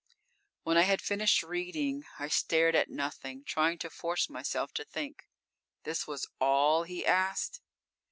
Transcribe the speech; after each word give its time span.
_When 0.63 0.77
I 0.77 0.81
had 0.81 0.99
finished 0.99 1.43
reading 1.43 2.05
I 2.17 2.27
stared 2.27 2.73
at 2.75 2.89
nothing, 2.89 3.43
trying 3.45 3.77
to 3.77 3.89
force 3.91 4.31
myself 4.31 4.73
to 4.73 4.83
think. 4.83 5.27
This 5.83 6.07
was 6.07 6.25
"all" 6.39 6.85
he 6.85 7.05
asked. 7.05 7.61